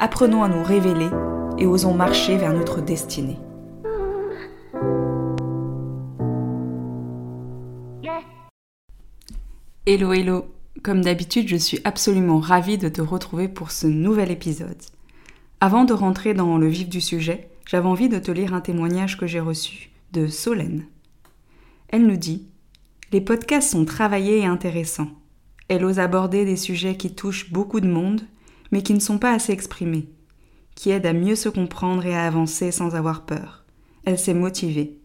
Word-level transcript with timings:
apprenons 0.00 0.42
à 0.42 0.48
nous 0.48 0.62
révéler 0.62 1.10
et 1.58 1.66
osons 1.66 1.92
marcher 1.92 2.38
vers 2.38 2.54
notre 2.54 2.80
destinée. 2.80 3.38
Hello 9.86 10.12
hello, 10.12 10.46
comme 10.82 11.02
d'habitude 11.02 11.48
je 11.48 11.56
suis 11.56 11.80
absolument 11.84 12.38
ravie 12.38 12.78
de 12.78 12.88
te 12.88 13.02
retrouver 13.02 13.48
pour 13.48 13.70
ce 13.70 13.86
nouvel 13.86 14.30
épisode. 14.30 14.82
Avant 15.60 15.84
de 15.84 15.92
rentrer 15.92 16.32
dans 16.32 16.56
le 16.56 16.68
vif 16.68 16.88
du 16.88 17.02
sujet, 17.02 17.50
j'avais 17.66 17.88
envie 17.88 18.08
de 18.08 18.18
te 18.18 18.30
lire 18.30 18.54
un 18.54 18.62
témoignage 18.62 19.18
que 19.18 19.26
j'ai 19.26 19.40
reçu 19.40 19.90
de 20.12 20.28
Solène. 20.28 20.86
Elle 21.88 22.06
nous 22.06 22.16
dit 22.16 22.46
Les 23.12 23.20
podcasts 23.20 23.72
sont 23.72 23.84
travaillés 23.84 24.38
et 24.38 24.46
intéressants. 24.46 25.10
Elle 25.68 25.84
ose 25.84 25.98
aborder 25.98 26.46
des 26.46 26.56
sujets 26.56 26.96
qui 26.96 27.14
touchent 27.14 27.52
beaucoup 27.52 27.80
de 27.80 27.88
monde 27.88 28.22
mais 28.70 28.82
qui 28.82 28.94
ne 28.94 29.00
sont 29.00 29.18
pas 29.18 29.32
assez 29.32 29.52
exprimées, 29.52 30.08
qui 30.74 30.90
aident 30.90 31.06
à 31.06 31.12
mieux 31.12 31.36
se 31.36 31.48
comprendre 31.48 32.04
et 32.06 32.14
à 32.14 32.26
avancer 32.26 32.70
sans 32.70 32.94
avoir 32.94 33.24
peur. 33.26 33.64
Elle 34.04 34.18
s'est 34.18 34.34
motivée, 34.34 34.98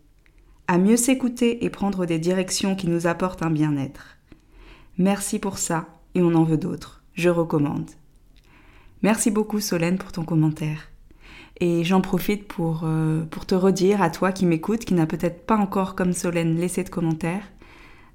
à 0.68 0.78
mieux 0.78 0.98
s'écouter 0.98 1.64
et 1.66 1.70
prendre 1.70 2.06
des 2.06 2.20
directions 2.20 2.76
qui 2.76 2.88
nous 2.88 3.08
apportent 3.08 3.44
un 3.44 3.52
bien-être. 3.52 4.18
Merci 4.98 5.40
pour 5.40 5.58
ça, 5.58 5.88
et 6.16 6.22
on 6.22 6.34
en 6.34 6.44
veut 6.44 6.58
d'autres. 6.58 7.04
Je 7.14 7.30
recommande. 7.30 7.90
Merci 9.02 9.32
beaucoup 9.32 9.60
Solène 9.60 9.98
pour 9.98 10.12
ton 10.12 10.24
commentaire. 10.24 10.90
Et 11.62 11.84
j'en 11.84 12.02
profite 12.02 12.48
pour, 12.48 12.82
euh, 12.84 13.24
pour 13.26 13.46
te 13.46 13.56
redire 13.56 14.02
à 14.02 14.10
toi 14.10 14.32
qui 14.32 14.46
m'écoutes, 14.46 14.84
qui 14.84 14.94
n'a 14.94 15.06
peut-être 15.06 15.46
pas 15.46 15.56
encore 15.56 15.96
comme 15.96 16.14
Solène 16.14 16.58
laissé 16.58 16.84
de 16.84 16.90
commentaire, 16.90 17.44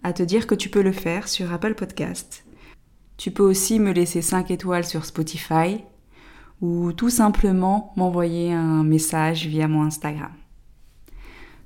à 0.03 0.12
te 0.12 0.23
dire 0.23 0.47
que 0.47 0.55
tu 0.55 0.69
peux 0.69 0.83
le 0.83 0.93
faire 0.93 1.28
sur 1.28 1.53
Apple 1.53 1.75
Podcast, 1.75 2.45
tu 3.20 3.30
peux 3.30 3.42
aussi 3.42 3.78
me 3.80 3.92
laisser 3.92 4.22
5 4.22 4.50
étoiles 4.50 4.86
sur 4.86 5.04
Spotify 5.04 5.84
ou 6.62 6.94
tout 6.94 7.10
simplement 7.10 7.92
m'envoyer 7.94 8.50
un 8.50 8.82
message 8.82 9.44
via 9.44 9.68
mon 9.68 9.82
Instagram. 9.82 10.32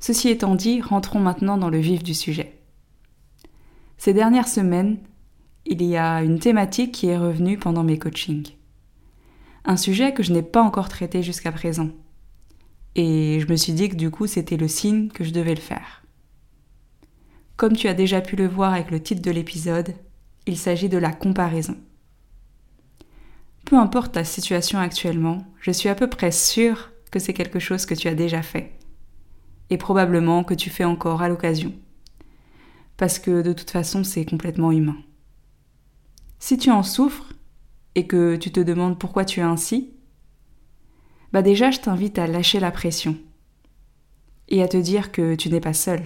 Ceci 0.00 0.30
étant 0.30 0.56
dit, 0.56 0.80
rentrons 0.80 1.20
maintenant 1.20 1.56
dans 1.56 1.70
le 1.70 1.78
vif 1.78 2.02
du 2.02 2.12
sujet. 2.12 2.58
Ces 3.98 4.12
dernières 4.12 4.48
semaines, 4.48 4.98
il 5.64 5.80
y 5.84 5.96
a 5.96 6.24
une 6.24 6.40
thématique 6.40 6.90
qui 6.90 7.06
est 7.06 7.16
revenue 7.16 7.56
pendant 7.56 7.84
mes 7.84 8.00
coachings. 8.00 8.48
Un 9.64 9.76
sujet 9.76 10.12
que 10.12 10.24
je 10.24 10.32
n'ai 10.32 10.42
pas 10.42 10.60
encore 10.60 10.88
traité 10.88 11.22
jusqu'à 11.22 11.52
présent. 11.52 11.90
Et 12.96 13.38
je 13.38 13.46
me 13.46 13.54
suis 13.54 13.74
dit 13.74 13.88
que 13.88 13.94
du 13.94 14.10
coup 14.10 14.26
c'était 14.26 14.56
le 14.56 14.66
signe 14.66 15.06
que 15.06 15.22
je 15.22 15.30
devais 15.30 15.54
le 15.54 15.60
faire. 15.60 16.02
Comme 17.56 17.74
tu 17.74 17.86
as 17.86 17.94
déjà 17.94 18.20
pu 18.20 18.34
le 18.34 18.48
voir 18.48 18.72
avec 18.72 18.90
le 18.90 19.00
titre 19.00 19.22
de 19.22 19.30
l'épisode, 19.30 19.94
il 20.46 20.58
s'agit 20.58 20.88
de 20.88 20.98
la 20.98 21.12
comparaison. 21.12 21.76
Peu 23.64 23.76
importe 23.76 24.12
ta 24.12 24.24
situation 24.24 24.78
actuellement, 24.78 25.46
je 25.60 25.70
suis 25.70 25.88
à 25.88 25.94
peu 25.94 26.08
près 26.08 26.30
sûre 26.30 26.92
que 27.10 27.18
c'est 27.18 27.32
quelque 27.32 27.58
chose 27.58 27.86
que 27.86 27.94
tu 27.94 28.08
as 28.08 28.14
déjà 28.14 28.42
fait. 28.42 28.78
Et 29.70 29.78
probablement 29.78 30.44
que 30.44 30.54
tu 30.54 30.68
fais 30.68 30.84
encore 30.84 31.22
à 31.22 31.28
l'occasion. 31.28 31.72
Parce 32.96 33.18
que 33.18 33.42
de 33.42 33.52
toute 33.52 33.70
façon, 33.70 34.04
c'est 34.04 34.24
complètement 34.24 34.70
humain. 34.70 34.96
Si 36.38 36.58
tu 36.58 36.70
en 36.70 36.82
souffres 36.82 37.32
et 37.94 38.06
que 38.06 38.36
tu 38.36 38.52
te 38.52 38.60
demandes 38.60 38.98
pourquoi 38.98 39.24
tu 39.24 39.40
es 39.40 39.44
ainsi, 39.44 39.94
bah 41.32 41.42
déjà 41.42 41.70
je 41.70 41.80
t'invite 41.80 42.18
à 42.18 42.26
lâcher 42.26 42.60
la 42.60 42.70
pression 42.70 43.16
et 44.48 44.62
à 44.62 44.68
te 44.68 44.76
dire 44.76 45.10
que 45.10 45.34
tu 45.34 45.48
n'es 45.48 45.60
pas 45.60 45.72
seul. 45.72 46.02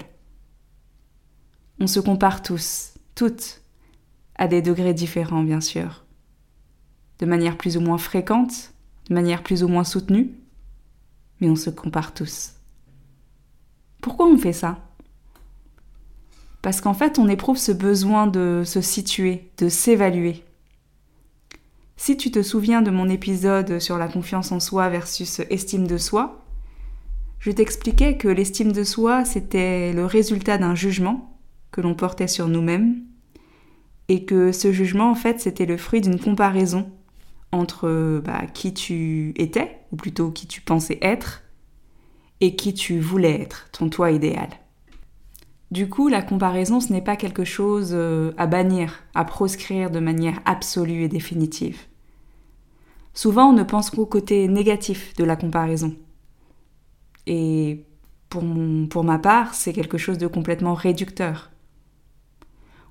On 1.81 1.87
se 1.87 2.01
compare 2.01 2.43
tous, 2.43 2.95
toutes, 3.15 3.63
à 4.39 4.49
des 4.49 4.63
degrés 4.63 4.95
différents 4.95 5.43
bien 5.43 5.61
sûr. 5.61 6.05
De 7.19 7.27
manière 7.27 7.57
plus 7.57 7.77
ou 7.77 7.81
moins 7.81 7.99
fréquente, 7.99 8.73
de 9.09 9.15
manière 9.15 9.43
plus 9.43 9.65
ou 9.65 9.69
moins 9.69 9.85
soutenue, 9.85 10.31
mais 11.41 11.51
on 11.51 11.57
se 11.57 11.71
compare 11.71 12.15
tous. 12.15 12.53
Pourquoi 14.01 14.27
on 14.27 14.39
fait 14.39 14.53
ça? 14.53 14.79
Parce 16.63 16.81
qu'en 16.81 16.95
fait 16.95 17.19
on 17.19 17.29
éprouve 17.29 17.59
ce 17.59 17.73
besoin 17.73 18.27
de 18.27 18.63
se 18.65 18.81
situer, 18.81 19.51
de 19.59 19.69
s'évaluer. 19.69 20.45
Si 21.97 22.17
tu 22.17 22.31
te 22.31 22.43
souviens 22.43 22.81
de 22.81 22.93
mon 22.93 23.09
épisode 23.09 23.81
sur 23.81 23.99
la 23.99 24.07
confiance 24.07 24.53
en 24.53 24.61
soi 24.61 24.89
versus 24.89 25.41
estime 25.51 25.89
de 25.89 25.99
soi, 25.99 26.45
je 27.41 27.51
t'expliquais 27.51 28.17
que 28.17 28.29
l'estime 28.29 28.73
de 28.73 28.85
soi, 28.85 29.25
c'était 29.25 29.93
le 29.93 30.07
résultat 30.07 30.59
d'un 30.59 30.77
jugement 30.77 31.39
que 31.73 31.81
l'on 31.81 31.95
portait 31.95 32.29
sur 32.29 32.47
nous-mêmes 32.49 33.08
et 34.09 34.25
que 34.25 34.53
ce 34.53 34.73
jugement, 34.73 35.11
en 35.11 35.15
fait, 35.15 35.41
c'était 35.41 35.67
le 35.67 35.77
fruit 35.77 36.01
d'une 36.01 36.19
comparaison 36.19 36.91
entre 37.53 38.21
bah, 38.25 38.47
qui 38.53 38.75
tu 38.75 39.33
étais, 39.37 39.79
ou 39.93 39.97
plutôt 39.97 40.31
qui 40.31 40.47
tu 40.47 40.61
pensais 40.61 40.99
être, 41.03 41.43
et 42.41 42.57
qui 42.57 42.75
tu 42.75 43.01
voulais 43.01 43.41
être, 43.41 43.69
ton 43.73 43.89
toi 43.89 44.11
idéal. 44.11 44.49
Du 45.71 45.89
coup, 45.89 46.09
la 46.09 46.23
comparaison, 46.23 46.81
ce 46.81 46.93
n'est 46.93 47.03
pas 47.03 47.17
quelque 47.17 47.45
chose 47.45 47.91
euh, 47.93 48.33
à 48.39 48.47
bannir, 48.47 49.03
à 49.15 49.25
proscrire 49.25 49.91
de 49.91 50.01
manière 50.01 50.41
absolue 50.47 51.03
et 51.03 51.09
définitive. 51.09 51.79
Souvent, 53.13 53.51
on 53.51 53.53
ne 53.53 53.65
pense 53.65 53.91
qu'au 53.91 54.07
côté 54.07 54.49
négatif 54.49 55.15
de 55.17 55.25
la 55.25 55.37
comparaison. 55.37 55.95
Et 57.27 57.85
pour, 58.31 58.43
pour 58.89 59.05
ma 59.05 59.19
part, 59.19 59.55
c'est 59.55 59.73
quelque 59.75 59.99
chose 59.99 60.17
de 60.17 60.27
complètement 60.27 60.75
réducteur. 60.75 61.51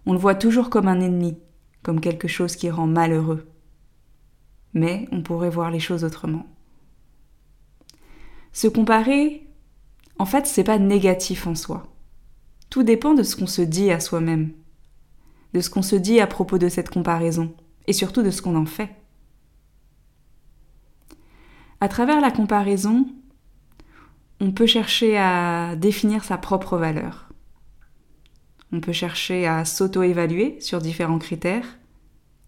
On 0.09 0.13
le 0.13 0.19
voit 0.19 0.35
toujours 0.35 0.69
comme 0.69 0.87
un 0.87 1.01
ennemi, 1.01 1.37
comme 1.83 1.99
quelque 1.99 2.29
chose 2.29 2.55
qui 2.55 2.69
rend 2.69 2.87
malheureux. 2.87 3.51
Mais 4.73 5.05
on 5.11 5.21
pourrait 5.21 5.49
voir 5.49 5.69
les 5.69 5.81
choses 5.81 6.05
autrement. 6.05 6.47
Se 8.53 8.69
comparer, 8.69 9.49
en 10.17 10.25
fait, 10.25 10.47
c'est 10.47 10.63
pas 10.63 10.79
négatif 10.79 11.45
en 11.45 11.55
soi. 11.55 11.93
Tout 12.69 12.83
dépend 12.83 13.15
de 13.15 13.23
ce 13.23 13.35
qu'on 13.35 13.47
se 13.47 13.61
dit 13.61 13.91
à 13.91 13.99
soi-même, 13.99 14.53
de 15.53 15.59
ce 15.59 15.69
qu'on 15.69 15.81
se 15.81 15.97
dit 15.97 16.21
à 16.21 16.27
propos 16.27 16.57
de 16.57 16.69
cette 16.69 16.89
comparaison, 16.89 17.53
et 17.85 17.91
surtout 17.91 18.23
de 18.23 18.31
ce 18.31 18.41
qu'on 18.41 18.55
en 18.55 18.65
fait. 18.65 18.95
À 21.81 21.89
travers 21.89 22.21
la 22.21 22.31
comparaison, 22.31 23.07
on 24.39 24.53
peut 24.53 24.67
chercher 24.67 25.17
à 25.17 25.75
définir 25.75 26.23
sa 26.23 26.37
propre 26.37 26.77
valeur. 26.77 27.26
On 28.71 28.81
peut 28.81 28.91
chercher 28.91 29.47
à 29.47 29.63
s'auto-évaluer 29.63 30.59
sur 30.59 30.79
différents 30.79 31.19
critères, 31.19 31.77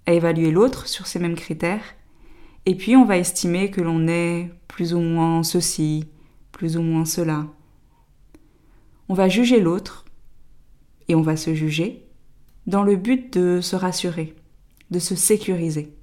à 0.06 0.14
évaluer 0.14 0.52
l'autre 0.52 0.88
sur 0.88 1.08
ces 1.08 1.20
mêmes 1.20 1.36
critères, 1.36 1.96
et 2.66 2.76
puis 2.76 2.96
on 2.96 3.06
va 3.06 3.18
estimer 3.18 3.72
que 3.72 3.82
l'on 3.82 4.08
est 4.08 4.52
plus 4.68 4.94
ou 4.94 5.00
moins 5.00 5.44
ceci, 5.44 6.06
plus 6.52 6.78
ou 6.78 6.82
moins 6.82 7.06
cela. 7.06 7.48
On 9.08 9.14
va 9.14 9.30
juger 9.30 9.60
l'autre, 9.62 10.06
et 11.08 11.16
on 11.16 11.22
va 11.22 11.38
se 11.38 11.56
juger, 11.56 12.06
dans 12.68 12.84
le 12.84 12.96
but 12.96 13.34
de 13.34 13.62
se 13.62 13.76
rassurer, 13.76 14.36
de 14.92 15.00
se 15.00 15.16
sécuriser. 15.16 15.96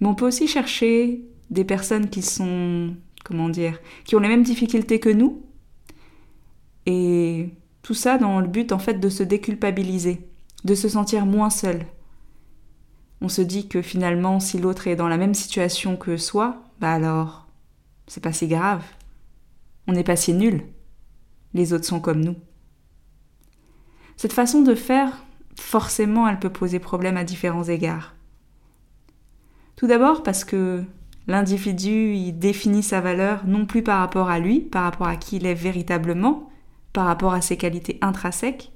Mais 0.00 0.08
on 0.08 0.14
peut 0.14 0.26
aussi 0.26 0.48
chercher 0.48 1.24
des 1.50 1.64
personnes 1.64 2.10
qui 2.10 2.22
sont, 2.22 2.96
comment 3.24 3.48
dire, 3.48 3.78
qui 4.04 4.16
ont 4.16 4.20
les 4.20 4.28
mêmes 4.28 4.42
difficultés 4.42 4.98
que 4.98 5.08
nous, 5.08 5.44
et 6.86 7.50
tout 7.84 7.94
ça 7.94 8.16
dans 8.16 8.40
le 8.40 8.48
but 8.48 8.72
en 8.72 8.78
fait 8.80 8.94
de 8.94 9.08
se 9.10 9.22
déculpabiliser, 9.22 10.26
de 10.64 10.74
se 10.74 10.88
sentir 10.88 11.26
moins 11.26 11.50
seul. 11.50 11.84
On 13.20 13.28
se 13.28 13.42
dit 13.42 13.68
que 13.68 13.82
finalement 13.82 14.40
si 14.40 14.58
l'autre 14.58 14.88
est 14.88 14.96
dans 14.96 15.06
la 15.06 15.18
même 15.18 15.34
situation 15.34 15.96
que 15.96 16.16
soi, 16.16 16.62
bah 16.80 16.92
alors 16.92 17.46
c'est 18.06 18.22
pas 18.22 18.32
si 18.32 18.48
grave. 18.48 18.82
On 19.86 19.92
n'est 19.92 20.02
pas 20.02 20.16
si 20.16 20.32
nul. 20.32 20.64
Les 21.52 21.74
autres 21.74 21.84
sont 21.84 22.00
comme 22.00 22.24
nous. 22.24 22.36
Cette 24.16 24.32
façon 24.32 24.62
de 24.62 24.74
faire, 24.74 25.24
forcément, 25.58 26.26
elle 26.26 26.38
peut 26.38 26.50
poser 26.50 26.78
problème 26.78 27.18
à 27.18 27.24
différents 27.24 27.64
égards. 27.64 28.14
Tout 29.76 29.86
d'abord 29.86 30.22
parce 30.22 30.44
que 30.44 30.82
l'individu 31.26 32.14
il 32.14 32.38
définit 32.38 32.82
sa 32.82 33.02
valeur 33.02 33.46
non 33.46 33.66
plus 33.66 33.82
par 33.82 33.98
rapport 33.98 34.30
à 34.30 34.38
lui, 34.38 34.60
par 34.60 34.84
rapport 34.84 35.06
à 35.06 35.16
qui 35.16 35.36
il 35.36 35.44
est 35.44 35.52
véritablement, 35.52 36.48
par 36.94 37.04
rapport 37.06 37.34
à 37.34 37.42
ses 37.42 37.58
qualités 37.58 37.98
intrinsèques, 38.00 38.72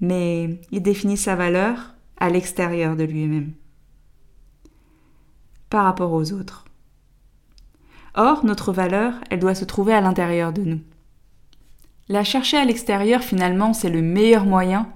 mais 0.00 0.58
il 0.72 0.82
définit 0.82 1.16
sa 1.16 1.36
valeur 1.36 1.94
à 2.16 2.30
l'extérieur 2.30 2.96
de 2.96 3.04
lui-même. 3.04 3.52
par 5.70 5.84
rapport 5.84 6.12
aux 6.12 6.32
autres. 6.32 6.64
Or, 8.14 8.44
notre 8.44 8.72
valeur, 8.72 9.14
elle 9.28 9.40
doit 9.40 9.56
se 9.56 9.64
trouver 9.64 9.92
à 9.92 10.00
l'intérieur 10.00 10.52
de 10.52 10.62
nous. 10.62 10.80
La 12.08 12.22
chercher 12.22 12.58
à 12.58 12.64
l'extérieur, 12.64 13.22
finalement, 13.22 13.72
c'est 13.72 13.90
le 13.90 14.00
meilleur 14.00 14.44
moyen, 14.44 14.88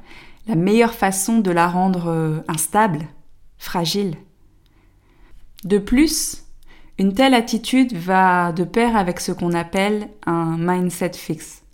la 0.47 0.55
meilleure 0.55 0.95
façon 0.95 1.41
de 1.41 1.51
la 1.51 1.67
rendre 1.67 2.07
euh, 2.07 2.41
instable, 2.47 3.09
fragile. 3.57 4.15
De 5.65 5.79
plus, 5.79 6.45
une 6.97 7.13
telle 7.13 7.35
attitude 7.35 7.93
va 7.95 8.53
de 8.53 8.63
pair 8.63 8.97
avec 8.97 9.19
ce 9.19 9.33
qu'on 9.33 9.55
appelle 9.55 10.09
un 10.27 10.57
mindset 10.59 11.15
fixe. 11.15 11.65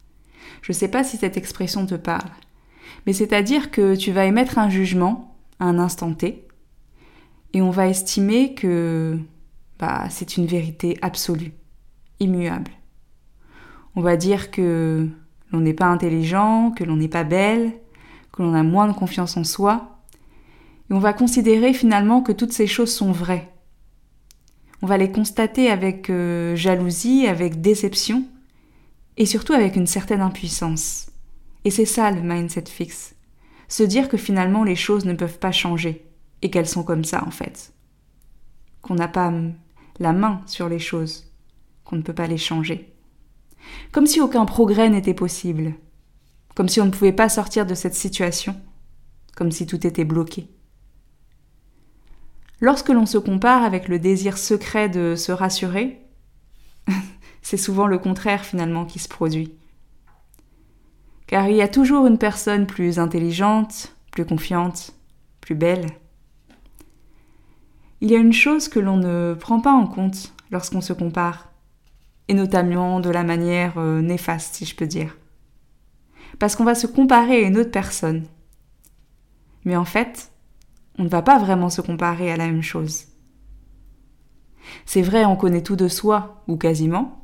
Je 0.64 0.72
ne 0.72 0.75
sais 0.75 0.88
pas 0.88 1.05
si 1.05 1.19
cette 1.19 1.37
expression 1.37 1.84
te 1.84 1.94
parle, 1.94 2.31
mais 3.05 3.12
c'est-à-dire 3.12 3.70
que 3.70 3.94
tu 3.94 4.12
vas 4.12 4.25
émettre 4.25 4.58
un 4.58 4.70
jugement 4.70 5.37
à 5.61 5.66
un 5.66 5.78
instant 5.78 6.14
T, 6.14 6.49
et 7.52 7.61
on 7.61 7.69
va 7.69 7.87
estimer 7.87 8.55
que 8.55 9.19
bah, 9.78 10.06
c'est 10.08 10.38
une 10.38 10.46
vérité 10.46 10.96
absolue, 11.02 11.52
immuable. 12.19 12.70
On 13.94 14.00
va 14.00 14.16
dire 14.16 14.50
que 14.50 15.06
l'on 15.52 15.61
n'est 15.61 15.75
pas 15.75 15.84
intelligent, 15.84 16.70
que 16.70 16.82
l'on 16.82 16.96
n'est 16.96 17.08
pas 17.08 17.25
belle, 17.25 17.75
que 18.32 18.43
l'on 18.43 18.55
a 18.55 18.62
moins 18.62 18.88
de 18.88 18.94
confiance 18.94 19.37
en 19.37 19.44
soi, 19.44 19.99
et 20.90 20.94
on 20.94 20.99
va 20.99 21.12
considérer 21.12 21.75
finalement 21.75 22.22
que 22.22 22.32
toutes 22.32 22.55
ces 22.55 22.66
choses 22.66 22.94
sont 22.94 23.12
vraies. 23.12 23.52
On 24.81 24.87
va 24.87 24.96
les 24.96 25.12
constater 25.12 25.69
avec 25.69 26.08
euh, 26.08 26.56
jalousie, 26.56 27.26
avec 27.26 27.61
déception, 27.61 28.25
et 29.16 29.26
surtout 29.26 29.52
avec 29.52 29.76
une 29.76 29.87
certaine 29.87 30.20
impuissance. 30.20 31.11
Et 31.64 31.70
c'est 31.70 31.84
ça 31.84 32.11
le 32.11 32.22
mindset 32.22 32.64
fixe. 32.66 33.14
Se 33.69 33.82
dire 33.82 34.08
que 34.08 34.16
finalement 34.16 34.64
les 34.64 34.76
choses 34.76 35.05
ne 35.05 35.14
peuvent 35.14 35.38
pas 35.38 35.52
changer, 35.52 36.06
et 36.43 36.50
qu'elles 36.50 36.69
sont 36.69 36.82
comme 36.82 37.05
ça 37.05 37.25
en 37.26 37.31
fait. 37.31 37.72
Qu'on 38.82 38.94
n'a 38.94 39.08
pas 39.08 39.32
la 39.99 40.12
main 40.12 40.43
sur 40.46 40.69
les 40.69 40.78
choses, 40.78 41.32
qu'on 41.84 41.96
ne 41.96 42.02
peut 42.02 42.12
pas 42.12 42.26
les 42.26 42.38
changer. 42.38 42.93
Comme 43.93 44.06
si 44.06 44.20
aucun 44.20 44.44
progrès 44.44 44.90
n'était 44.90 45.14
possible, 45.14 45.75
comme 46.55 46.69
si 46.69 46.81
on 46.81 46.87
ne 46.87 46.90
pouvait 46.90 47.12
pas 47.12 47.28
sortir 47.28 47.66
de 47.66 47.75
cette 47.75 47.94
situation, 47.94 48.55
comme 49.37 49.50
si 49.50 49.66
tout 49.66 49.87
était 49.87 50.05
bloqué. 50.05 50.49
Lorsque 52.61 52.90
l'on 52.90 53.06
se 53.06 53.19
compare 53.19 53.62
avec 53.62 53.88
le 53.88 53.99
désir 53.99 54.38
secret 54.38 54.88
de 54.88 55.16
se 55.16 55.32
rassurer, 55.32 56.00
c'est 57.44 57.58
souvent 57.58 57.87
le 57.87 57.99
contraire 57.99 58.44
finalement 58.44 58.87
qui 58.87 58.99
se 58.99 59.08
produit. 59.08 59.55
Car 61.29 61.49
il 61.49 61.56
y 61.56 61.62
a 61.62 61.69
toujours 61.69 62.06
une 62.06 62.19
personne 62.19 62.67
plus 62.67 62.99
intelligente, 62.99 63.94
plus 64.11 64.25
confiante, 64.25 64.94
plus 65.41 65.55
belle, 65.55 65.87
il 68.00 68.11
y 68.11 68.17
a 68.17 68.19
une 68.19 68.32
chose 68.32 68.69
que 68.69 68.81
l'on 68.81 68.96
ne 68.96 69.35
prend 69.35 69.61
pas 69.61 69.73
en 69.73 69.87
compte 69.87 70.32
lorsqu'on 70.50 70.81
se 70.81 70.93
compare, 70.93 71.50
et 72.29 72.35
notamment 72.35 73.00
de 73.00 73.11
la 73.11 73.25
manière 73.25 73.79
euh, 73.79 74.00
néfaste, 74.00 74.56
si 74.56 74.64
je 74.64 74.75
peux 74.76 74.87
dire. 74.87 75.17
Parce 76.38 76.56
qu'on 76.56 76.64
va 76.64 76.75
se 76.75 76.87
comparer 76.87 77.44
à 77.44 77.49
une 77.49 77.58
autre 77.58 77.70
personne. 77.70 78.25
Mais 79.64 79.76
en 79.76 79.85
fait, 79.85 80.32
on 80.99 81.05
ne 81.05 81.08
va 81.08 81.23
pas 81.23 81.38
vraiment 81.38 81.70
se 81.70 81.81
comparer 81.81 82.31
à 82.32 82.37
la 82.37 82.47
même 82.47 82.62
chose. 82.62 83.05
C'est 84.87 85.02
vrai, 85.02 85.25
on 85.25 85.37
connaît 85.37 85.62
tout 85.62 85.76
de 85.76 85.88
soi, 85.88 86.43
ou 86.47 86.56
quasiment. 86.56 87.24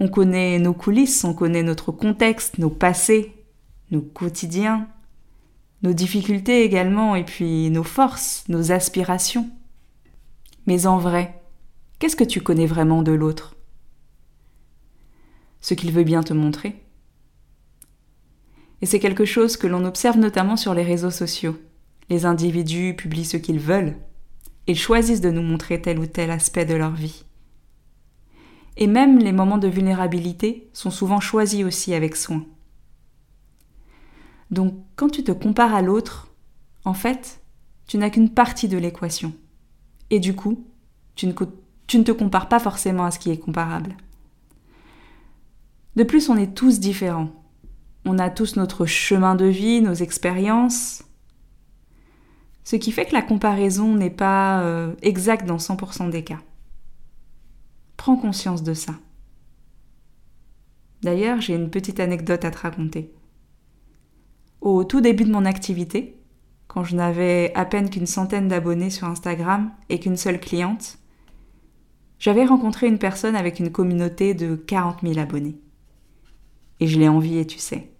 On 0.00 0.08
connaît 0.08 0.58
nos 0.58 0.74
coulisses, 0.74 1.24
on 1.24 1.34
connaît 1.34 1.62
notre 1.62 1.90
contexte, 1.90 2.58
nos 2.58 2.70
passés, 2.70 3.34
nos 3.90 4.00
quotidiens, 4.00 4.88
nos 5.82 5.92
difficultés 5.92 6.64
également, 6.64 7.16
et 7.16 7.24
puis 7.24 7.70
nos 7.70 7.82
forces, 7.82 8.44
nos 8.48 8.70
aspirations. 8.72 9.50
Mais 10.66 10.86
en 10.86 10.98
vrai, 10.98 11.42
qu'est-ce 11.98 12.16
que 12.16 12.24
tu 12.24 12.40
connais 12.40 12.66
vraiment 12.66 13.02
de 13.02 13.12
l'autre? 13.12 13.56
Ce 15.60 15.74
qu'il 15.74 15.92
veut 15.92 16.04
bien 16.04 16.22
te 16.22 16.32
montrer. 16.32 16.84
Et 18.80 18.86
c'est 18.86 19.00
quelque 19.00 19.24
chose 19.24 19.56
que 19.56 19.66
l'on 19.66 19.84
observe 19.84 20.18
notamment 20.18 20.56
sur 20.56 20.74
les 20.74 20.84
réseaux 20.84 21.10
sociaux. 21.10 21.56
Les 22.10 22.24
individus 22.24 22.94
publient 22.94 23.24
ce 23.24 23.36
qu'ils 23.36 23.58
veulent. 23.58 23.96
Ils 24.66 24.78
choisissent 24.78 25.20
de 25.20 25.30
nous 25.30 25.42
montrer 25.42 25.80
tel 25.82 25.98
ou 25.98 26.06
tel 26.06 26.30
aspect 26.30 26.64
de 26.64 26.74
leur 26.74 26.92
vie. 26.92 27.24
Et 28.80 28.86
même 28.86 29.18
les 29.18 29.32
moments 29.32 29.58
de 29.58 29.66
vulnérabilité 29.66 30.70
sont 30.72 30.92
souvent 30.92 31.18
choisis 31.18 31.64
aussi 31.64 31.94
avec 31.94 32.14
soin. 32.14 32.46
Donc 34.52 34.74
quand 34.94 35.08
tu 35.08 35.24
te 35.24 35.32
compares 35.32 35.74
à 35.74 35.82
l'autre, 35.82 36.28
en 36.84 36.94
fait, 36.94 37.40
tu 37.88 37.98
n'as 37.98 38.08
qu'une 38.08 38.30
partie 38.30 38.68
de 38.68 38.78
l'équation. 38.78 39.32
Et 40.10 40.20
du 40.20 40.34
coup, 40.34 40.64
tu 41.16 41.26
ne, 41.26 41.32
te 41.32 42.12
compares 42.12 42.48
pas 42.48 42.60
forcément 42.60 43.04
à 43.04 43.10
ce 43.10 43.18
qui 43.18 43.32
est 43.32 43.38
comparable. 43.38 43.96
De 45.96 46.04
plus, 46.04 46.28
on 46.28 46.36
est 46.36 46.54
tous 46.54 46.78
différents. 46.78 47.30
On 48.04 48.20
a 48.20 48.30
tous 48.30 48.54
notre 48.54 48.86
chemin 48.86 49.34
de 49.34 49.46
vie, 49.46 49.80
nos 49.80 49.94
expériences. 49.94 51.02
Ce 52.62 52.76
qui 52.76 52.92
fait 52.92 53.06
que 53.06 53.14
la 53.14 53.22
comparaison 53.22 53.96
n'est 53.96 54.08
pas 54.08 54.60
euh, 54.60 54.94
exacte 55.02 55.46
dans 55.46 55.56
100% 55.56 56.10
des 56.10 56.22
cas. 56.22 56.38
Prends 57.98 58.16
conscience 58.16 58.62
de 58.62 58.74
ça. 58.74 58.94
D'ailleurs, 61.02 61.40
j'ai 61.40 61.54
une 61.54 61.68
petite 61.68 62.00
anecdote 62.00 62.44
à 62.44 62.50
te 62.50 62.58
raconter. 62.58 63.12
Au 64.60 64.84
tout 64.84 65.00
début 65.00 65.24
de 65.24 65.32
mon 65.32 65.44
activité, 65.44 66.16
quand 66.68 66.84
je 66.84 66.94
n'avais 66.94 67.52
à 67.54 67.64
peine 67.64 67.90
qu'une 67.90 68.06
centaine 68.06 68.46
d'abonnés 68.46 68.90
sur 68.90 69.08
Instagram 69.08 69.72
et 69.88 69.98
qu'une 69.98 70.16
seule 70.16 70.38
cliente, 70.38 70.98
j'avais 72.20 72.46
rencontré 72.46 72.86
une 72.86 72.98
personne 72.98 73.34
avec 73.34 73.58
une 73.58 73.72
communauté 73.72 74.32
de 74.32 74.54
40 74.54 75.00
000 75.02 75.18
abonnés. 75.18 75.60
Et 76.78 76.86
je 76.86 77.00
l'ai 77.00 77.08
enviée, 77.08 77.46
tu 77.46 77.58
sais. 77.58 77.92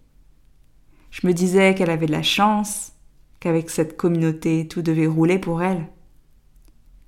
Je 1.11 1.27
me 1.27 1.33
disais 1.33 1.75
qu'elle 1.75 1.91
avait 1.91 2.07
de 2.07 2.13
la 2.13 2.23
chance, 2.23 2.93
qu'avec 3.41 3.69
cette 3.69 3.97
communauté 3.97 4.69
tout 4.69 4.81
devait 4.81 5.09
rouler 5.09 5.41
pour 5.41 5.61
elle, 5.61 5.89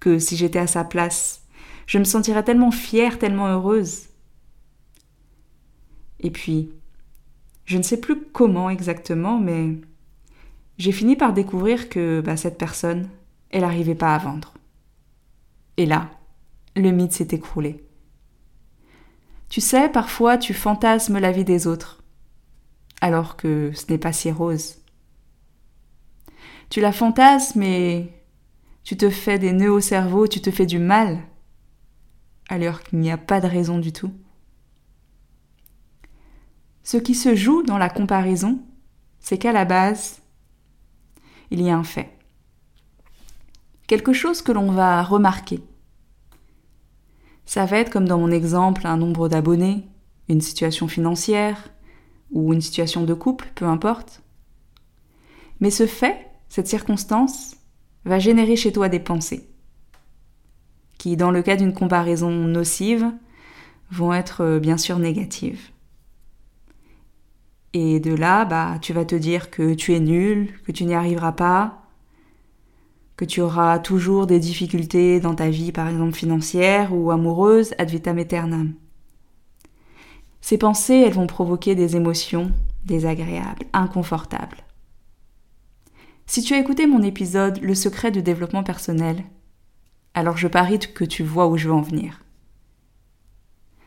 que 0.00 0.18
si 0.18 0.36
j'étais 0.36 0.58
à 0.58 0.66
sa 0.66 0.82
place, 0.82 1.39
je 1.90 1.98
me 1.98 2.04
sentirais 2.04 2.44
tellement 2.44 2.70
fière, 2.70 3.18
tellement 3.18 3.48
heureuse. 3.48 4.10
Et 6.20 6.30
puis, 6.30 6.70
je 7.64 7.76
ne 7.78 7.82
sais 7.82 7.98
plus 7.98 8.26
comment 8.32 8.70
exactement, 8.70 9.40
mais 9.40 9.74
j'ai 10.78 10.92
fini 10.92 11.16
par 11.16 11.32
découvrir 11.32 11.88
que 11.88 12.20
bah, 12.20 12.36
cette 12.36 12.58
personne, 12.58 13.08
elle 13.50 13.62
n'arrivait 13.62 13.96
pas 13.96 14.14
à 14.14 14.18
vendre. 14.18 14.54
Et 15.78 15.84
là, 15.84 16.12
le 16.76 16.92
mythe 16.92 17.12
s'est 17.12 17.26
écroulé. 17.32 17.84
Tu 19.48 19.60
sais, 19.60 19.88
parfois 19.88 20.38
tu 20.38 20.54
fantasmes 20.54 21.18
la 21.18 21.32
vie 21.32 21.44
des 21.44 21.66
autres, 21.66 22.04
alors 23.00 23.36
que 23.36 23.72
ce 23.74 23.90
n'est 23.90 23.98
pas 23.98 24.12
si 24.12 24.30
rose. 24.30 24.76
Tu 26.68 26.80
la 26.80 26.92
fantasmes 26.92 27.64
et 27.64 28.12
tu 28.84 28.96
te 28.96 29.10
fais 29.10 29.40
des 29.40 29.50
nœuds 29.50 29.72
au 29.72 29.80
cerveau, 29.80 30.28
tu 30.28 30.40
te 30.40 30.52
fais 30.52 30.66
du 30.66 30.78
mal, 30.78 31.24
alors 32.50 32.82
qu'il 32.82 32.98
n'y 32.98 33.10
a 33.10 33.16
pas 33.16 33.40
de 33.40 33.46
raison 33.46 33.78
du 33.78 33.92
tout. 33.92 34.12
Ce 36.82 36.96
qui 36.96 37.14
se 37.14 37.34
joue 37.34 37.62
dans 37.62 37.78
la 37.78 37.88
comparaison, 37.88 38.60
c'est 39.20 39.38
qu'à 39.38 39.52
la 39.52 39.64
base, 39.64 40.20
il 41.50 41.62
y 41.62 41.70
a 41.70 41.76
un 41.76 41.84
fait. 41.84 42.18
Quelque 43.86 44.12
chose 44.12 44.42
que 44.42 44.52
l'on 44.52 44.72
va 44.72 45.02
remarquer. 45.02 45.62
Ça 47.46 47.66
va 47.66 47.78
être 47.78 47.90
comme 47.90 48.08
dans 48.08 48.18
mon 48.18 48.30
exemple 48.30 48.86
un 48.86 48.96
nombre 48.96 49.28
d'abonnés, 49.28 49.88
une 50.28 50.40
situation 50.40 50.88
financière 50.88 51.70
ou 52.32 52.52
une 52.52 52.60
situation 52.60 53.04
de 53.04 53.14
couple, 53.14 53.50
peu 53.54 53.64
importe. 53.64 54.22
Mais 55.60 55.70
ce 55.70 55.86
fait, 55.86 56.26
cette 56.48 56.68
circonstance, 56.68 57.56
va 58.04 58.18
générer 58.18 58.56
chez 58.56 58.72
toi 58.72 58.88
des 58.88 59.00
pensées 59.00 59.49
qui, 61.00 61.16
dans 61.16 61.30
le 61.30 61.40
cas 61.40 61.56
d'une 61.56 61.72
comparaison 61.72 62.30
nocive, 62.30 63.10
vont 63.90 64.12
être 64.12 64.42
euh, 64.44 64.60
bien 64.60 64.76
sûr 64.76 64.98
négatives. 64.98 65.70
Et 67.72 68.00
de 68.00 68.14
là, 68.14 68.44
bah, 68.44 68.76
tu 68.82 68.92
vas 68.92 69.06
te 69.06 69.14
dire 69.14 69.50
que 69.50 69.72
tu 69.72 69.94
es 69.94 70.00
nul, 70.00 70.52
que 70.66 70.72
tu 70.72 70.84
n'y 70.84 70.92
arriveras 70.92 71.32
pas, 71.32 71.86
que 73.16 73.24
tu 73.24 73.40
auras 73.40 73.78
toujours 73.78 74.26
des 74.26 74.38
difficultés 74.38 75.20
dans 75.20 75.34
ta 75.34 75.48
vie, 75.48 75.72
par 75.72 75.88
exemple 75.88 76.12
financière 76.12 76.94
ou 76.94 77.10
amoureuse, 77.10 77.72
ad 77.78 77.88
vitam 77.88 78.18
aeternam. 78.18 78.74
Ces 80.42 80.58
pensées, 80.58 81.02
elles 81.06 81.14
vont 81.14 81.26
provoquer 81.26 81.74
des 81.74 81.96
émotions 81.96 82.52
désagréables, 82.84 83.64
inconfortables. 83.72 84.64
Si 86.26 86.42
tu 86.42 86.52
as 86.52 86.58
écouté 86.58 86.86
mon 86.86 87.02
épisode 87.02 87.58
Le 87.62 87.74
secret 87.74 88.10
du 88.10 88.22
développement 88.22 88.62
personnel, 88.62 89.24
alors 90.14 90.36
je 90.36 90.48
parie 90.48 90.78
que 90.78 91.04
tu 91.04 91.22
vois 91.22 91.48
où 91.48 91.56
je 91.56 91.68
veux 91.68 91.74
en 91.74 91.82
venir. 91.82 92.20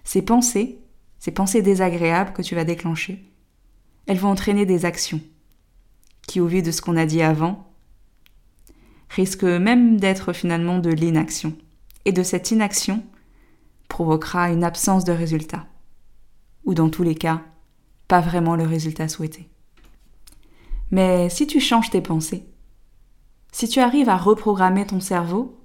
Ces 0.03 0.22
pensées, 0.22 0.80
ces 1.20 1.32
pensées 1.32 1.62
désagréables 1.62 2.34
que 2.34 2.42
tu 2.42 2.56
vas 2.56 2.65
déclencher, 2.65 3.24
elles 4.06 4.18
vont 4.18 4.30
entraîner 4.30 4.65
des 4.65 4.86
actions 4.86 5.22
qui, 6.27 6.39
au 6.39 6.48
vu 6.48 6.62
de 6.62 6.72
ce 6.72 6.82
qu'on 6.82 6.98
a 6.98 7.06
dit 7.06 7.22
avant, 7.22 7.72
risque 9.10 9.44
même 9.44 10.00
d'être 10.00 10.34
finalement 10.34 10.80
de 10.80 10.89
l'inaction. 10.89 11.56
Et 12.06 12.12
de 12.12 12.24
cette 12.24 12.51
inaction 12.51 13.03
provoquera 13.88 14.50
une 14.50 14.63
absence 14.63 15.06
de 15.06 15.13
résultat. 15.13 15.65
Ou 16.65 16.74
dans 16.74 16.89
tous 16.89 17.03
les 17.03 17.15
cas, 17.15 17.42
pas 18.08 18.20
vraiment 18.20 18.56
le 18.56 18.65
résultat 18.65 19.08
souhaité. 19.08 19.50
Mais 20.92 21.30
si 21.30 21.48
tu 21.48 21.60
changes 21.60 21.89
tes 21.89 22.01
pensées, 22.01 22.46
si 23.51 23.70
tu 23.70 23.80
arrives 23.80 24.10
à 24.10 24.18
reprogrammer 24.18 24.86
ton 24.86 25.00
cerveau 25.00 25.62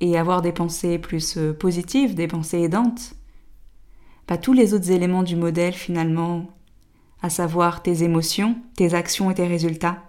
et 0.00 0.18
avoir 0.18 0.42
des 0.42 0.52
pensées 0.52 0.98
plus 0.98 1.36
euh, 1.36 1.52
positives, 1.52 2.14
des 2.14 2.28
pensées 2.28 2.60
aidantes, 2.60 3.16
tous 4.36 4.52
les 4.52 4.74
autres 4.74 4.90
éléments 4.90 5.22
du 5.22 5.36
modèle 5.36 5.72
finalement, 5.72 6.46
à 7.22 7.30
savoir 7.30 7.82
tes 7.82 8.02
émotions, 8.02 8.56
tes 8.76 8.94
actions 8.94 9.30
et 9.30 9.34
tes 9.34 9.46
résultats, 9.46 10.02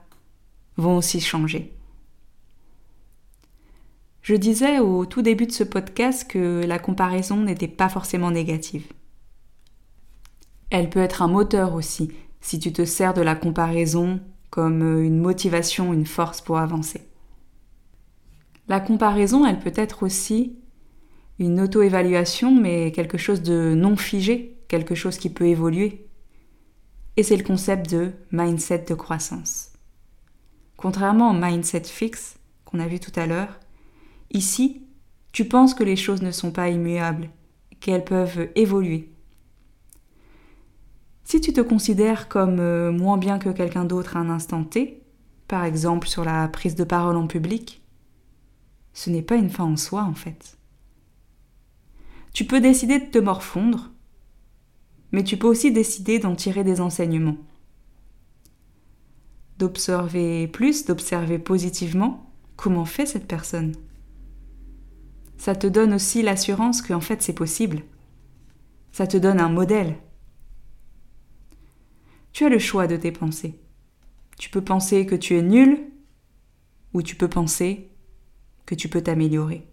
vont 0.76 0.98
aussi 0.98 1.22
changer. 1.22 1.74
Je 4.22 4.36
disais 4.36 4.80
au 4.80 5.06
tout 5.06 5.22
début 5.22 5.46
de 5.46 5.52
ce 5.52 5.64
podcast 5.64 6.30
que 6.30 6.66
la 6.66 6.80
comparaison 6.80 7.38
n'était 7.38 7.68
pas 7.68 7.88
forcément 7.88 8.32
négative. 8.32 8.86
Elle 10.70 10.90
peut 10.90 11.00
être 11.00 11.22
un 11.22 11.30
moteur 11.30 11.74
aussi, 11.74 12.12
si 12.42 12.60
tu 12.60 12.74
te 12.74 12.84
sers 12.84 13.14
de 13.14 13.22
la 13.22 13.36
comparaison 13.36 14.20
comme 14.50 15.02
une 15.02 15.20
motivation, 15.20 15.94
une 15.94 16.06
force 16.06 16.42
pour 16.42 16.58
avancer. 16.58 17.08
La 18.68 18.80
comparaison, 18.80 19.46
elle 19.46 19.60
peut 19.60 19.74
être 19.76 20.04
aussi 20.04 20.58
une 21.40 21.62
auto-évaluation, 21.62 22.54
mais 22.54 22.92
quelque 22.92 23.18
chose 23.18 23.42
de 23.42 23.74
non 23.76 23.96
figé, 23.96 24.58
quelque 24.68 24.96
chose 24.96 25.18
qui 25.18 25.30
peut 25.30 25.48
évoluer. 25.48 26.08
Et 27.16 27.24
c'est 27.24 27.38
le 27.38 27.44
concept 27.44 27.90
de 27.90 28.12
mindset 28.32 28.86
de 28.90 28.94
croissance. 28.94 29.72
Contrairement 30.76 31.32
au 31.32 31.34
mindset 31.34 31.84
fixe 31.84 32.38
qu'on 32.66 32.80
a 32.80 32.88
vu 32.88 33.00
tout 33.00 33.12
à 33.16 33.26
l'heure, 33.26 33.60
ici, 34.32 34.84
tu 35.32 35.46
penses 35.46 35.74
que 35.74 35.84
les 35.84 35.96
choses 35.96 36.22
ne 36.22 36.32
sont 36.32 36.52
pas 36.52 36.70
immuables, 36.70 37.30
qu'elles 37.80 38.04
peuvent 38.04 38.50
évoluer. 38.56 39.12
Si 41.24 41.42
tu 41.42 41.54
te 41.54 41.62
considères 41.62 42.28
comme 42.28 42.60
euh, 42.60 42.92
moins 42.92 43.18
bien 43.18 43.40
que 43.40 43.50
quelqu'un 43.50 43.86
d'autre 43.86 44.18
à 44.18 44.20
un 44.20 44.30
instant 44.30 44.64
T, 44.64 45.04
par 45.48 45.64
exemple 45.64 46.08
sur 46.08 46.24
la 46.24 46.48
prise 46.48 46.76
de 46.76 46.84
parole 46.84 47.18
en 47.18 47.28
public, 47.28 47.82
ce 48.98 49.12
n'est 49.12 49.22
pas 49.22 49.36
une 49.36 49.52
fin 49.52 49.64
en 49.64 49.78
soi 49.78 50.02
en 50.02 50.16
fait. 50.16 50.58
Tu 52.34 52.46
peux 52.46 52.60
décider 52.60 52.98
de 52.98 53.06
te 53.06 53.20
morfondre, 53.20 53.92
mais 55.12 55.24
tu 55.24 55.38
peux 55.38 55.46
aussi 55.46 55.72
décider 55.72 56.18
d'en 56.18 56.36
tirer 56.36 56.64
des 56.64 56.82
enseignements 56.82 57.38
d'observer 59.60 60.48
plus, 60.48 60.86
d'observer 60.86 61.38
positivement 61.38 62.32
comment 62.56 62.86
fait 62.86 63.06
cette 63.06 63.28
personne. 63.28 63.76
Ça 65.38 65.56
te 65.56 65.68
donne 65.68 65.94
aussi 65.94 66.24
l'assurance 66.24 66.82
qu'en 66.82 67.02
fait 67.02 67.22
c'est 67.22 67.34
possible. 67.34 67.84
Ça 68.92 69.06
te 69.06 69.18
donne 69.18 69.40
un 69.40 69.50
modèle. 69.50 69.96
Tu 72.34 72.46
as 72.46 72.50
le 72.50 72.60
choix 72.60 72.88
de 72.88 72.98
tes 72.98 73.12
pensées. 73.12 73.60
Tu 74.40 74.50
peux 74.50 74.64
penser 74.64 75.06
que 75.06 75.16
tu 75.16 75.36
es 75.38 75.44
nul 75.44 75.92
ou 76.94 77.04
tu 77.04 77.16
peux 77.16 77.30
penser 77.30 77.92
que 78.68 78.76
tu 78.76 78.90
peux 78.90 79.02
t'améliorer. 79.02 79.66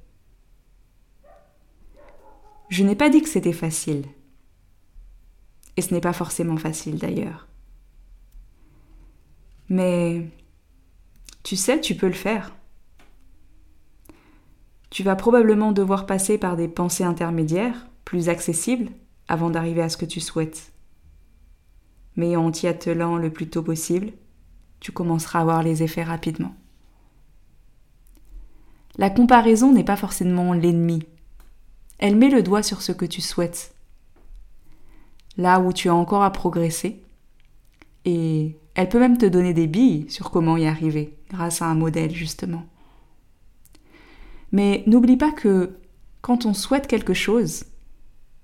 Je 2.71 2.83
n'ai 2.83 2.97
pas 2.97 3.11
dit 3.11 3.21
que 3.21 3.29
c'était 3.29 3.53
facile. 3.53 4.07
Et 5.77 5.83
ce 5.83 5.93
n'est 5.93 6.01
pas 6.01 6.15
forcément 6.15 6.57
facile 6.57 6.99
d'ailleurs. 6.99 7.49
Mais 9.69 10.31
tu 11.43 11.57
sais, 11.57 11.81
tu 11.81 11.95
peux 11.95 12.07
le 12.07 12.13
faire. 12.13 12.55
Tu 14.91 15.03
vas 15.03 15.17
probablement 15.17 15.73
devoir 15.73 16.07
passer 16.07 16.39
par 16.39 16.57
des 16.57 16.69
pensées 16.69 17.05
intermédiaires, 17.05 17.89
plus 18.05 18.29
accessibles, 18.29 18.91
avant 19.27 19.51
d'arriver 19.51 19.83
à 19.83 19.89
ce 19.89 19.97
que 19.97 20.07
tu 20.07 20.21
souhaites. 20.21 20.73
Mais 22.17 22.37
en 22.37 22.53
t'y 22.53 22.69
attelant 22.69 23.17
le 23.17 23.33
plus 23.33 23.51
tôt 23.51 23.63
possible, 23.63 24.13
tu 24.79 24.93
commenceras 24.93 25.41
à 25.41 25.45
voir 25.45 25.63
les 25.65 25.83
effets 25.83 26.05
rapidement. 26.05 26.55
La 28.97 29.11
comparaison 29.11 29.73
n'est 29.73 29.85
pas 29.85 29.97
forcément 29.97 30.53
l'ennemi. 30.53 31.03
Elle 31.99 32.17
met 32.17 32.31
le 32.31 32.43
doigt 32.43 32.63
sur 32.63 32.83
ce 32.83 32.93
que 32.93 33.05
tu 33.05 33.21
souhaites, 33.21 33.75
là 35.37 35.61
où 35.61 35.73
tu 35.73 35.89
as 35.89 35.95
encore 35.95 36.23
à 36.23 36.31
progresser, 36.31 37.03
et 38.05 38.57
elle 38.75 38.89
peut 38.89 38.99
même 38.99 39.19
te 39.19 39.27
donner 39.27 39.55
des 39.55 39.67
billes 39.67 40.11
sur 40.11 40.31
comment 40.31 40.57
y 40.57 40.67
arriver, 40.67 41.17
grâce 41.31 41.63
à 41.63 41.67
un 41.67 41.75
modèle 41.75 42.15
justement. 42.15 42.67
Mais 44.53 44.85
n'oublie 44.87 45.17
pas 45.17 45.33
que 45.33 45.79
quand 46.21 46.47
on 46.47 46.55
souhaite 46.55 46.87
quelque 46.87 47.15
chose, 47.15 47.65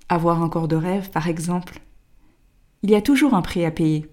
avoir 0.08 0.42
un 0.42 0.48
corps 0.48 0.68
de 0.68 0.76
rêve 0.76 1.10
par 1.10 1.28
exemple, 1.28 1.80
il 2.82 2.90
y 2.90 2.94
a 2.94 3.02
toujours 3.02 3.34
un 3.34 3.42
prix 3.42 3.64
à 3.64 3.70
payer. 3.70 4.08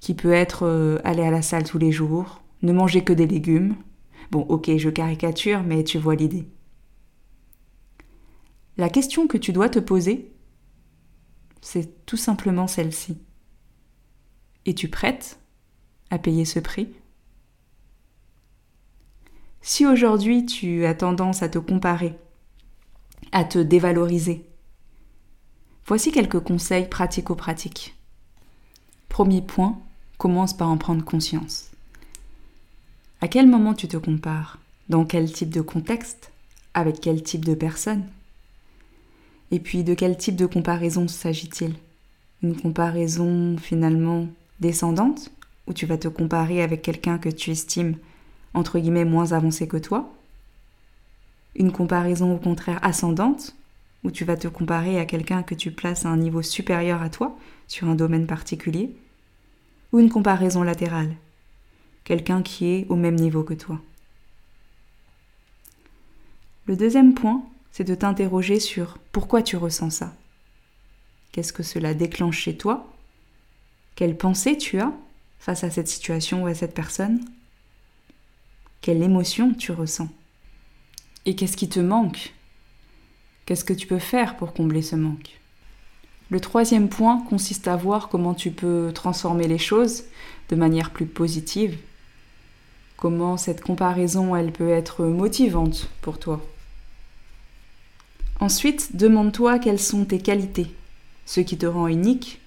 Qui 0.00 0.14
peut 0.14 0.32
être 0.32 0.66
euh, 0.66 0.98
aller 1.02 1.22
à 1.22 1.30
la 1.30 1.42
salle 1.42 1.64
tous 1.64 1.78
les 1.78 1.90
jours, 1.90 2.42
ne 2.62 2.72
manger 2.72 3.02
que 3.02 3.12
des 3.12 3.26
légumes. 3.26 3.74
Bon, 4.30 4.40
ok, 4.40 4.76
je 4.76 4.90
caricature, 4.90 5.62
mais 5.62 5.84
tu 5.84 5.98
vois 5.98 6.14
l'idée. 6.14 6.48
La 8.76 8.88
question 8.88 9.26
que 9.26 9.38
tu 9.38 9.52
dois 9.52 9.68
te 9.68 9.78
poser, 9.78 10.32
c'est 11.60 12.04
tout 12.06 12.16
simplement 12.16 12.66
celle-ci. 12.66 13.18
Es-tu 14.66 14.88
prête 14.88 15.38
à 16.10 16.18
payer 16.18 16.44
ce 16.44 16.58
prix? 16.58 16.88
Si 19.62 19.86
aujourd'hui 19.86 20.46
tu 20.46 20.84
as 20.84 20.94
tendance 20.94 21.42
à 21.42 21.48
te 21.48 21.58
comparer, 21.58 22.16
à 23.32 23.44
te 23.44 23.58
dévaloriser, 23.58 24.48
voici 25.86 26.12
quelques 26.12 26.40
conseils 26.40 26.88
pratico-pratiques. 26.88 27.96
Premier 29.08 29.42
point, 29.42 29.80
commence 30.18 30.56
par 30.56 30.68
en 30.68 30.76
prendre 30.76 31.04
conscience. 31.04 31.70
À 33.26 33.28
quel 33.28 33.48
moment 33.48 33.74
tu 33.74 33.88
te 33.88 33.96
compares? 33.96 34.60
Dans 34.88 35.04
quel 35.04 35.32
type 35.32 35.50
de 35.50 35.60
contexte? 35.60 36.30
Avec 36.74 37.00
quel 37.00 37.24
type 37.24 37.44
de 37.44 37.54
personne? 37.54 38.04
Et 39.50 39.58
puis 39.58 39.82
de 39.82 39.94
quel 39.94 40.16
type 40.16 40.36
de 40.36 40.46
comparaison 40.46 41.08
s'agit-il? 41.08 41.74
Une 42.44 42.54
comparaison 42.54 43.56
finalement 43.58 44.28
descendante, 44.60 45.32
où 45.66 45.72
tu 45.72 45.86
vas 45.86 45.98
te 45.98 46.06
comparer 46.06 46.62
avec 46.62 46.82
quelqu'un 46.82 47.18
que 47.18 47.28
tu 47.28 47.50
estimes 47.50 47.96
entre 48.54 48.78
guillemets 48.78 49.04
moins 49.04 49.32
avancé 49.32 49.66
que 49.66 49.76
toi? 49.76 50.08
Une 51.56 51.72
comparaison 51.72 52.32
au 52.32 52.38
contraire 52.38 52.78
ascendante, 52.82 53.56
où 54.04 54.12
tu 54.12 54.24
vas 54.24 54.36
te 54.36 54.46
comparer 54.46 55.00
à 55.00 55.04
quelqu'un 55.04 55.42
que 55.42 55.56
tu 55.56 55.72
places 55.72 56.06
à 56.06 56.10
un 56.10 56.16
niveau 56.16 56.42
supérieur 56.42 57.02
à 57.02 57.10
toi 57.10 57.36
sur 57.66 57.88
un 57.88 57.96
domaine 57.96 58.28
particulier? 58.28 58.94
Ou 59.92 59.98
une 59.98 60.10
comparaison 60.10 60.62
latérale, 60.62 61.16
quelqu'un 62.06 62.40
qui 62.40 62.66
est 62.66 62.86
au 62.88 62.94
même 62.94 63.16
niveau 63.16 63.42
que 63.42 63.52
toi. 63.52 63.80
Le 66.66 66.76
deuxième 66.76 67.14
point, 67.14 67.44
c'est 67.72 67.84
de 67.84 67.96
t'interroger 67.96 68.60
sur 68.60 68.96
pourquoi 69.10 69.42
tu 69.42 69.56
ressens 69.56 69.90
ça. 69.90 70.14
Qu'est-ce 71.32 71.52
que 71.52 71.64
cela 71.64 71.94
déclenche 71.94 72.38
chez 72.38 72.56
toi? 72.56 72.92
Quelle 73.96 74.16
pensée 74.16 74.56
tu 74.56 74.78
as 74.78 74.92
face 75.40 75.64
à 75.64 75.70
cette 75.70 75.88
situation 75.88 76.44
ou 76.44 76.46
à 76.46 76.54
cette 76.54 76.74
personne? 76.74 77.20
Quelle 78.80 79.02
émotion 79.02 79.52
tu 79.52 79.72
ressens? 79.72 80.08
Et 81.24 81.34
qu'est-ce 81.34 81.56
qui 81.56 81.68
te 81.68 81.80
manque? 81.80 82.34
Qu'est-ce 83.46 83.64
que 83.64 83.72
tu 83.72 83.88
peux 83.88 83.98
faire 83.98 84.36
pour 84.36 84.54
combler 84.54 84.82
ce 84.82 84.94
manque? 84.94 85.40
Le 86.30 86.38
troisième 86.38 86.88
point 86.88 87.20
consiste 87.28 87.66
à 87.66 87.76
voir 87.76 88.08
comment 88.08 88.34
tu 88.34 88.52
peux 88.52 88.92
transformer 88.94 89.48
les 89.48 89.58
choses 89.58 90.04
de 90.48 90.56
manière 90.56 90.92
plus 90.92 91.06
positive. 91.06 91.76
Comment 92.96 93.36
cette 93.36 93.60
comparaison, 93.60 94.34
elle 94.34 94.52
peut 94.52 94.70
être 94.70 95.04
motivante 95.04 95.90
pour 96.00 96.18
toi? 96.18 96.40
Ensuite, 98.40 98.96
demande-toi 98.96 99.58
quelles 99.58 99.80
sont 99.80 100.04
tes 100.04 100.18
qualités, 100.18 100.74
ce 101.24 101.40
qui 101.40 101.58
te 101.58 101.66
rend 101.66 101.88
unique 101.88 102.40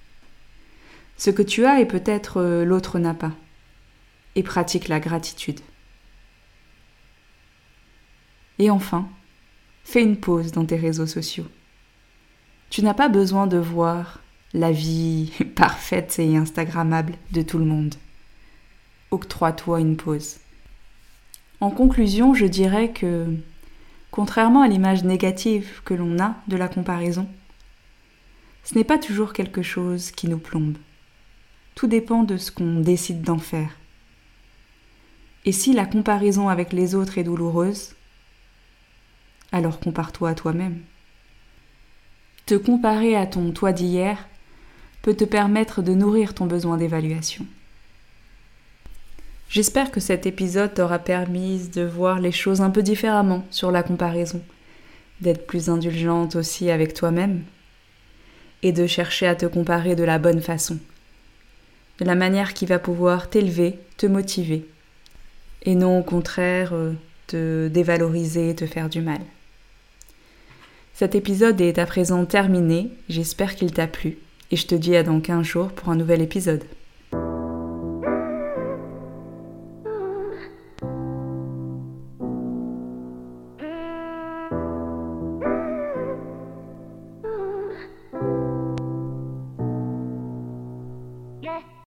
ce 1.19 1.29
que 1.29 1.41
tu 1.41 1.65
as 1.65 1.81
et 1.81 1.85
peut-être 1.85 2.37
euh, 2.37 2.63
l'autre 2.63 2.97
n'a 2.97 3.13
pas. 3.13 3.33
Et 4.35 4.41
pratique 4.41 4.87
la 4.87 5.01
gratitude. 5.01 5.59
Et 8.57 8.69
enfin, 8.69 9.09
fais 9.83 10.01
une 10.01 10.15
pause 10.15 10.53
dans 10.53 10.65
tes 10.65 10.77
réseaux 10.77 11.07
sociaux. 11.07 11.45
Tu 12.69 12.83
n'as 12.83 12.93
pas 12.93 13.09
besoin 13.09 13.47
de 13.47 13.57
voir 13.57 14.21
la 14.53 14.71
vie 14.71 15.33
parfaite 15.55 16.19
et 16.19 16.37
instagrammable 16.37 17.15
de 17.31 17.41
tout 17.41 17.57
le 17.57 17.65
monde. 17.65 17.95
Octroie-toi 19.11 19.79
une 19.79 19.97
pause. 19.97 20.37
En 21.61 21.71
conclusion, 21.71 22.33
je 22.33 22.45
dirais 22.45 22.91
que, 22.91 23.25
contrairement 24.11 24.61
à 24.61 24.67
l'image 24.67 25.03
négative 25.03 25.81
que 25.83 25.93
l'on 25.93 26.19
a 26.19 26.35
de 26.47 26.55
la 26.55 26.67
comparaison, 26.67 27.27
ce 28.63 28.75
n'est 28.75 28.83
pas 28.83 28.99
toujours 28.99 29.33
quelque 29.33 29.61
chose 29.61 30.11
qui 30.11 30.27
nous 30.27 30.37
plombe. 30.37 30.77
Tout 31.75 31.87
dépend 31.87 32.23
de 32.23 32.37
ce 32.37 32.51
qu'on 32.51 32.79
décide 32.79 33.21
d'en 33.21 33.39
faire. 33.39 33.71
Et 35.45 35.51
si 35.51 35.73
la 35.73 35.85
comparaison 35.85 36.49
avec 36.49 36.73
les 36.73 36.93
autres 36.95 37.17
est 37.17 37.23
douloureuse, 37.23 37.95
alors 39.51 39.79
compare-toi 39.79 40.29
à 40.29 40.35
toi-même. 40.35 40.81
Te 42.45 42.55
comparer 42.55 43.15
à 43.15 43.25
ton 43.25 43.51
toi 43.51 43.71
d'hier 43.71 44.27
peut 45.01 45.15
te 45.15 45.23
permettre 45.23 45.81
de 45.81 45.93
nourrir 45.93 46.33
ton 46.33 46.45
besoin 46.45 46.77
d'évaluation. 46.77 47.45
J'espère 49.49 49.89
que 49.89 49.99
cet 49.99 50.27
épisode 50.27 50.75
t'aura 50.75 50.99
permis 50.99 51.69
de 51.69 51.81
voir 51.81 52.19
les 52.19 52.31
choses 52.31 52.61
un 52.61 52.69
peu 52.69 52.83
différemment 52.83 53.43
sur 53.49 53.71
la 53.71 53.81
comparaison, 53.81 54.43
d'être 55.21 55.47
plus 55.47 55.69
indulgente 55.69 56.35
aussi 56.35 56.69
avec 56.69 56.93
toi-même 56.93 57.41
et 58.61 58.71
de 58.71 58.85
chercher 58.85 59.25
à 59.25 59.35
te 59.35 59.47
comparer 59.47 59.95
de 59.95 60.03
la 60.03 60.19
bonne 60.19 60.41
façon, 60.41 60.77
de 61.97 62.05
la 62.05 62.13
manière 62.13 62.53
qui 62.53 62.67
va 62.67 62.77
pouvoir 62.77 63.27
t'élever, 63.31 63.79
te 63.97 64.05
motiver, 64.05 64.67
et 65.63 65.73
non 65.73 65.97
au 65.97 66.03
contraire 66.03 66.73
euh, 66.73 66.93
te 67.25 67.69
dévaloriser, 67.69 68.53
te 68.53 68.67
faire 68.67 68.87
du 68.87 69.01
mal. 69.01 69.21
Cet 70.93 71.15
épisode 71.15 71.59
est 71.59 71.79
à 71.79 71.87
présent 71.87 72.23
terminé, 72.25 72.91
j'espère 73.07 73.55
qu'il 73.55 73.71
t'a 73.71 73.87
plu, 73.87 74.19
et 74.51 74.57
je 74.57 74.67
te 74.67 74.75
dis 74.75 74.95
à 74.95 75.01
dans 75.01 75.19
15 75.19 75.43
jours 75.43 75.69
pour 75.69 75.89
un 75.89 75.95
nouvel 75.95 76.21
épisode. 76.21 76.65